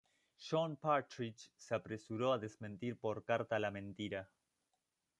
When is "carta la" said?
3.23-3.69